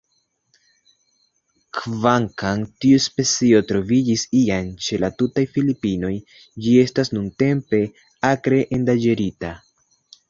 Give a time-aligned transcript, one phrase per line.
[1.79, 6.13] Kvankam tiu specio troviĝis iam ĉe la tutaj Filipinoj,
[6.65, 7.83] ĝi estas nuntempe
[8.33, 9.53] akre endanĝerita.